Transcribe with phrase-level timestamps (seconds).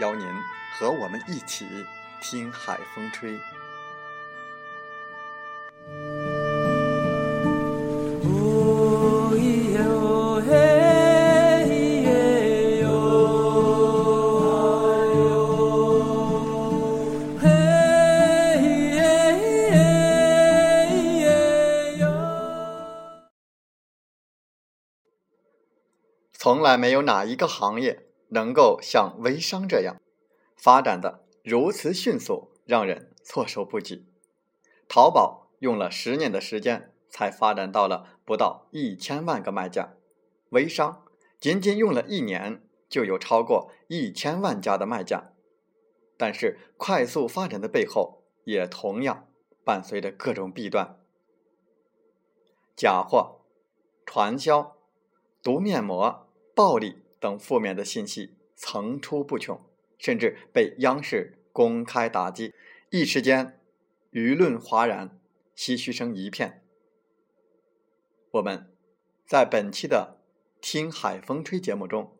[0.00, 0.26] 邀您
[0.72, 1.66] 和我们一起
[2.20, 3.38] 听海风吹。
[26.44, 29.96] 从来没有哪一个行业能够像微商这样
[30.56, 34.04] 发展的如此迅速，让人措手不及。
[34.88, 39.94] 淘宝用了十年的时间才发展到了不到一千万个卖家，
[40.50, 41.04] 微商
[41.38, 45.30] 仅仅用了一年就有超过一千万家的卖家。
[46.16, 49.28] 但是快速发展的背后，也同样
[49.64, 50.98] 伴随着各种弊端：
[52.74, 53.42] 假货、
[54.04, 54.76] 传销、
[55.40, 56.22] 毒面膜。
[56.56, 59.58] 暴力等负面的信息层出不穷，
[59.96, 62.52] 甚至被央视公开打击，
[62.90, 63.58] 一时间
[64.12, 65.18] 舆论哗然，
[65.56, 66.62] 唏嘘声一片。
[68.32, 68.70] 我们
[69.24, 70.18] 在本期的
[70.60, 72.14] 《听海风吹》节目中，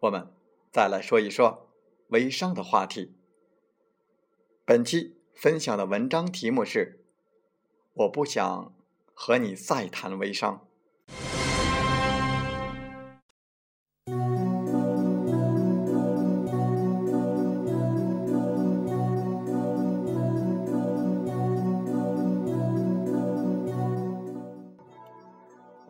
[0.00, 0.26] 我们
[0.72, 1.70] 再来说一说
[2.08, 3.14] 微商的话题。
[4.64, 7.04] 本期分享的文章题目是：
[7.94, 8.74] 我不想
[9.14, 10.66] 和你再谈微商。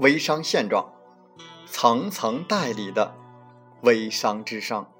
[0.02, 0.92] 微商现状，
[1.64, 3.14] 层层代理的
[3.82, 4.92] 微商之商。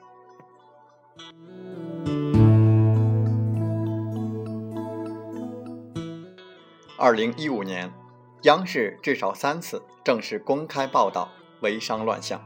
[6.96, 7.92] 二零一五年，
[8.42, 11.32] 央视至少三次正式公开报道
[11.62, 12.40] 微商乱象，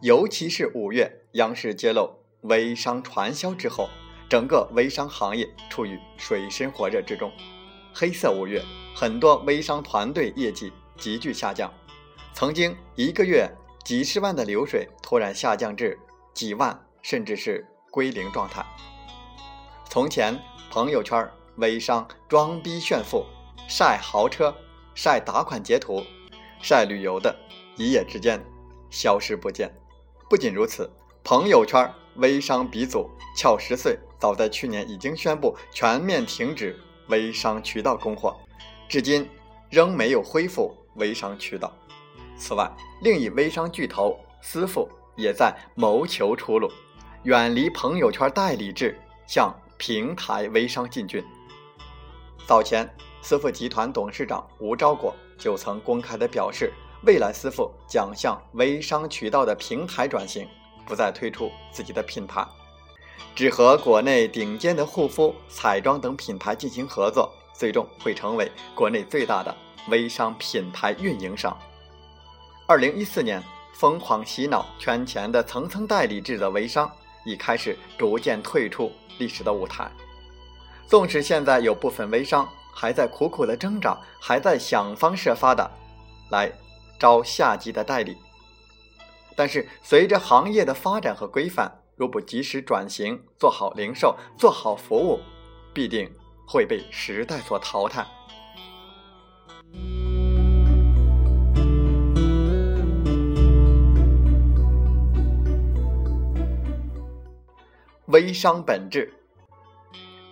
[0.00, 3.88] 尤其是五月央视揭露微商传销之后，
[4.28, 7.30] 整个微商行业处于水深火热之中。
[7.94, 8.60] 黑色五月，
[8.92, 11.72] 很多微商团队业绩急剧下降。
[12.34, 13.48] 曾经一个月
[13.84, 15.98] 几十万的流水突然下降至
[16.34, 18.64] 几万，甚至是归零状态。
[19.88, 20.38] 从前
[20.70, 23.26] 朋友圈微商装逼炫富、
[23.68, 24.54] 晒豪车、
[24.94, 26.02] 晒打款截图、
[26.62, 27.36] 晒旅游的，
[27.76, 28.42] 一夜之间
[28.90, 29.70] 消失不见。
[30.30, 30.90] 不仅如此，
[31.22, 36.74] 朋友圈微商鼻祖俏十岁，早在去年已经宣布全面停止
[37.08, 38.34] 微商渠道供货，
[38.88, 39.28] 至今
[39.68, 41.70] 仍没有恢复微商渠道。
[42.36, 42.70] 此外，
[43.00, 46.68] 另一微商巨头思付也在谋求出路，
[47.24, 51.24] 远离朋友圈代理制，向平台微商进军。
[52.46, 52.88] 早前，
[53.20, 56.72] 思付集团董事长吴钊国就曾公开的表示，
[57.06, 60.48] 未来思付将向微商渠道的平台转型，
[60.84, 62.44] 不再推出自己的品牌，
[63.36, 69.56] 只和国内顶尖的护肤、彩妆等品牌进行合作，最终会成为国内最大的
[69.88, 71.56] 微商品牌运营商。
[72.64, 73.42] 二零一四年，
[73.72, 76.90] 疯狂洗脑圈钱的层层代理制的微商
[77.24, 79.90] 已开始逐渐退出历史的舞台。
[80.86, 85.68] 纵使现在有部分微商还在苦苦的挣扎，还在想方设法的
[86.30, 86.52] 来
[87.00, 88.16] 招下级的代理，
[89.34, 95.18] 但是随着行业的发展和规范，如不及时转型，做好零售，做好服务，
[95.74, 96.08] 必定
[96.46, 98.06] 会被时代所淘汰。
[108.12, 109.10] 微商本质，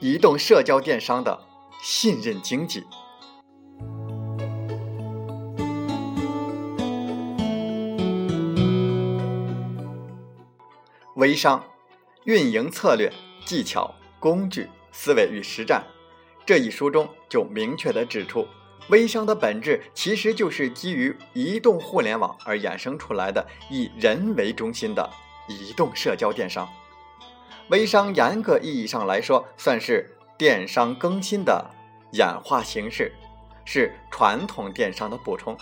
[0.00, 1.40] 移动社交电商的
[1.80, 2.84] 信任经济。
[11.16, 11.64] 微商
[12.24, 13.10] 运营策略
[13.46, 15.82] 技巧、工具、思维与实战》
[16.44, 18.46] 这一书中就明确地指出，
[18.90, 25.08] 微商的本质其实就是基于移动互联网而衍生出来的以人为中心的
[25.48, 26.68] 移动社交电商。
[27.70, 31.70] 微商严格意义上来说，算是电商更新的
[32.14, 33.12] 演化形式，
[33.64, 35.56] 是传统电商的补充。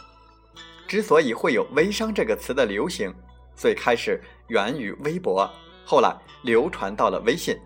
[0.87, 3.14] 之所以会有微商这个词的流行，
[3.55, 5.50] 最开始源于微博，
[5.84, 7.58] 后来流传到了微信。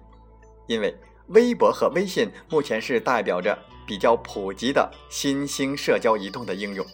[0.66, 0.92] 因为
[1.28, 3.56] 微博和微信目前是代表着
[3.86, 6.84] 比较普及的新兴社交移动的应用。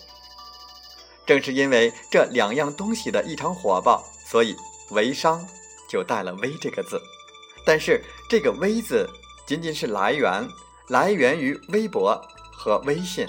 [1.25, 4.55] 正是因为这两样东西的异常火爆，所以
[4.91, 5.43] 微商
[5.89, 7.01] 就带了“微”这个字。
[7.69, 9.07] 但是这个“微”字
[9.47, 10.49] 仅仅是来源，
[10.89, 12.19] 来源于微博
[12.51, 13.27] 和微信，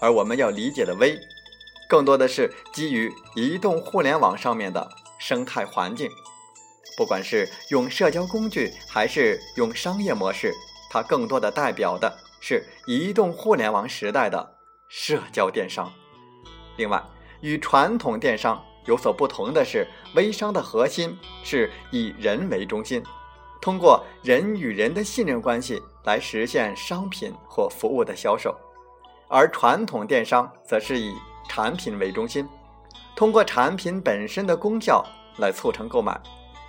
[0.00, 1.14] 而我们要理解的“微”。
[1.86, 4.88] 更多的是基于移动互联网上面的
[5.18, 6.10] 生态环境，
[6.96, 10.54] 不管是用社交工具还是用商业模式，
[10.88, 14.56] 它更多的代表的是移动互联网时代的
[14.88, 15.92] 社交电商。
[16.78, 17.04] 另外，
[17.42, 23.04] 与传统电商有所不同的是，微商的核心是以人为中心，
[23.66, 28.56] 通过人与人的信任关系来实现商品或服务的销售，
[29.26, 31.12] 而传统电商则是以
[31.48, 32.48] 产品为中心，
[33.16, 35.04] 通过产品本身的功效
[35.38, 36.16] 来促成购买，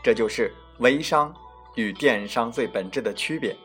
[0.01, 1.31] 这就是微商
[1.75, 3.55] 与电商最本质的区别。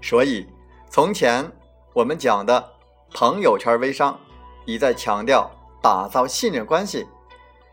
[0.00, 0.48] 所以，
[0.88, 1.46] 从前
[1.92, 2.66] 我们讲的
[3.12, 4.18] 朋友圈微商，
[4.64, 5.50] 已在强调
[5.82, 7.06] 打造信任关系，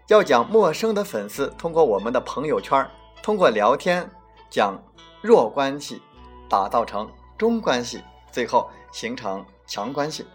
[0.09, 2.85] 要将陌生的粉丝通过我们的朋友圈，
[3.23, 4.05] 通过聊天
[4.49, 4.81] 将
[5.21, 6.01] 弱关系
[6.49, 8.01] 打造成中关系，
[8.31, 10.25] 最后形成强关系。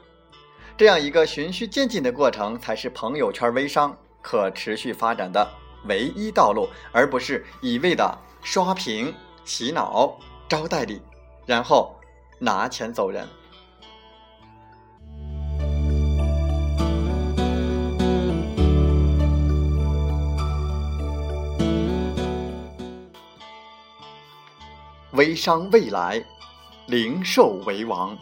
[0.76, 5.48] 这样一个循序渐进的过程，才是朋友圈微商可持续发展的
[5.84, 9.14] 唯一道路，而不是一味的刷屏、
[9.44, 10.18] 洗脑、
[10.48, 11.00] 招代理，
[11.46, 11.94] 然后
[12.38, 13.28] 拿钱走人。
[25.12, 26.24] 微商未来，
[26.86, 28.16] 零售为王。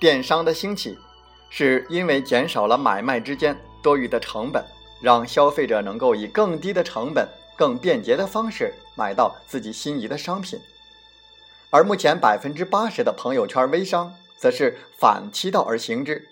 [0.00, 0.98] 电商的兴起，
[1.48, 4.64] 是因为减少了买卖之间多余的成本，
[5.00, 10.58] 让消费者能够以更低的成本、更便捷的方式买到自己心仪的商品。
[11.70, 16.26] 而目前百分之八十的朋友圈微商，则是反其道而行之，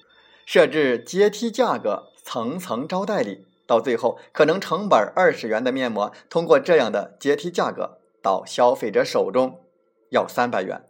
[0.44, 9.60] 设置阶梯价格，层层招代理，到最后可能成本二十元的面膜，通过这样的阶梯价格到消费者手中
[10.08, 10.82] 要三百元。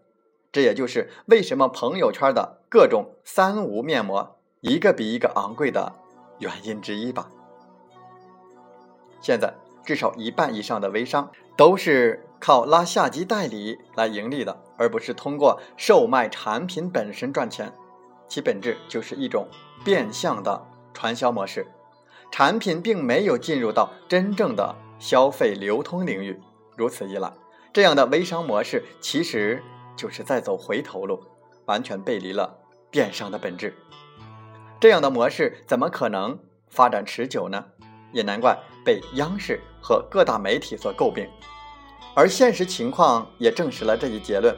[0.52, 5.92] 这也就是为什么朋友圈的各种三无面膜一个比一个昂贵的
[6.38, 7.28] 原因之一吧。
[9.20, 9.52] 现在
[9.84, 17.72] 至少一半以上的微商都是靠拉下级代理来盈利的，而不是通过售卖产品本身赚钱，
[18.28, 19.48] 其本质就是一种
[19.84, 20.64] 变相的
[20.94, 21.66] 传销模式，
[22.30, 26.40] 产品并没有进入到真正的消费流通领域。
[26.76, 27.30] 如此一来，
[27.72, 29.62] 这样的微商模式其实。
[29.96, 31.22] 就是在走回头路，
[31.66, 32.52] 完全背离了
[32.90, 33.72] 电商的本质。
[34.80, 36.36] 这样的模式怎么可能
[36.68, 37.64] 发展持久呢？
[38.10, 41.30] 也难怪被央视和各大媒体所诟病。
[42.12, 44.52] 而现实情况也证实了这一结论：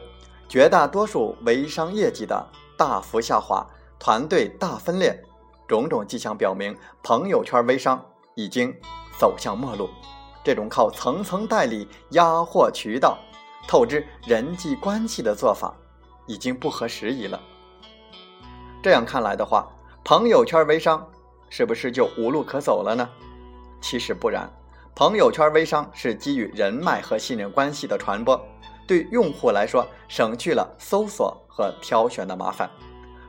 [0.48, 3.62] 绝大多数微商业绩的大幅下滑，
[3.98, 5.22] 团队大分裂，
[5.66, 8.04] 种种迹象表明，朋友圈微商
[8.34, 8.74] 已经
[9.18, 9.88] 走向末路。
[10.44, 13.18] 这种靠层层代理压货渠道。
[13.68, 15.74] 透支人际关系的做法
[16.28, 17.40] 已经不合时宜了。
[18.80, 19.66] 这样看来的话，
[20.04, 21.04] 朋友圈微商
[21.50, 23.08] 是不是就无路可走了呢？
[23.80, 24.48] 其实不然，
[24.94, 28.40] 朋友圈微商是基于人脉和信任关系的传播，
[28.86, 32.70] 对用户来说省去了搜索和挑选的麻烦，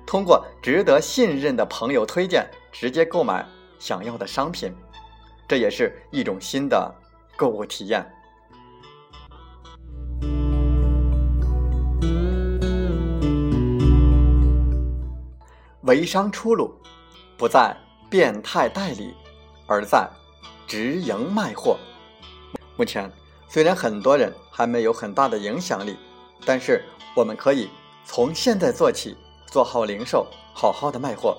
[0.07, 3.45] 通过值得信任的朋友推荐，直接购买
[3.77, 4.73] 想要的商品，
[5.45, 6.89] 这也是一种新的
[7.35, 8.09] 购物体验。
[15.81, 16.73] 微商出路
[17.37, 17.75] 不在
[18.09, 19.13] 变态代理，
[19.67, 20.09] 而在
[20.65, 21.77] 直营卖货。
[22.77, 23.11] 目前
[23.49, 25.97] 虽然很多人还没有很大的影响力，
[26.45, 26.81] 但是
[27.13, 27.69] 我们可以
[28.05, 31.37] 从现在做起，做好零售，好好的卖货，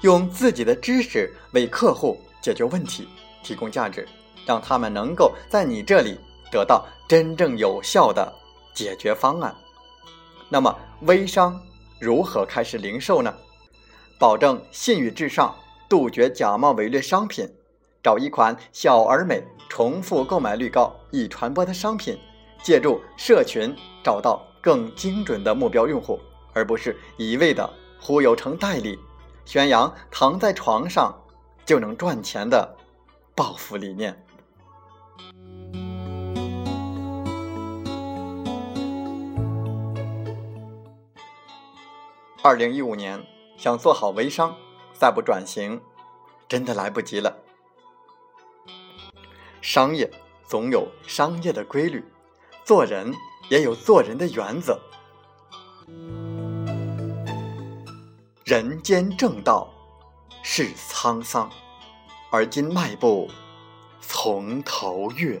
[0.00, 3.08] 用自己的知识为客户解决问题，
[3.42, 4.08] 提供价值，
[4.44, 6.18] 让他们能够在你这里
[6.50, 8.32] 得到真正有效的
[8.74, 9.54] 解决方案。
[10.48, 11.60] 那么，微商
[12.00, 13.32] 如何开始零售呢？
[14.18, 15.54] 保证信誉至上，
[15.88, 17.48] 杜绝假冒伪劣商品，
[18.02, 22.18] 找一款小而美、重复购买率高、易传播的商品，
[22.62, 26.20] 借助社群找到更精准的目标用户，
[26.52, 27.68] 而不是一味的
[28.00, 28.98] 忽悠成代理，
[29.44, 31.14] 宣扬躺在床上
[31.64, 32.76] 就能赚钱的
[33.34, 34.24] 暴富理念。
[42.42, 43.24] 二零一五年，
[43.56, 44.56] 想做好微商，
[44.92, 45.80] 再不转型，
[46.48, 47.38] 真的来不及了。
[49.60, 50.10] 商业
[50.44, 52.04] 总有商业的规律，
[52.64, 53.14] 做人
[53.48, 54.76] 也有做人的原则。
[58.52, 59.66] 人间正道
[60.42, 61.50] 是沧桑，
[62.30, 63.30] 而今迈步
[64.02, 65.40] 从头越。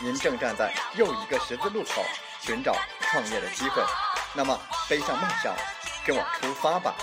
[0.00, 2.04] 您正站在又一个十字路口
[2.40, 3.82] 寻找创业的机会，
[4.32, 4.56] 那么
[4.88, 5.52] 背上梦想，
[6.06, 6.94] 跟我出发吧！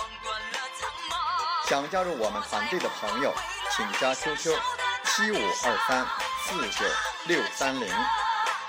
[1.68, 3.34] 想加入我们团队的朋友，
[3.70, 4.58] 请加 QQ
[5.04, 6.06] 七五二三
[6.44, 6.86] 四九
[7.26, 7.86] 六三零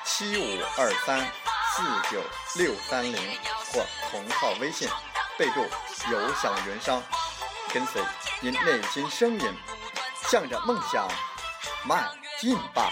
[0.03, 1.19] 七五二三
[1.71, 2.21] 四九
[2.55, 3.15] 六三零
[3.71, 4.89] 或同号微信，
[5.37, 5.61] 备注
[6.11, 7.01] “有享云商”，
[7.73, 8.03] 跟随
[8.41, 9.53] 您内心声音，
[10.29, 11.07] 向着梦想
[11.85, 12.03] 迈
[12.39, 12.91] 进吧！